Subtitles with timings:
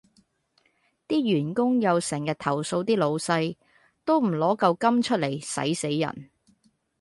[1.07, 3.55] 啲員工又成日投訴啲老細：
[4.03, 6.31] 都唔挪舊金出嚟，駛死人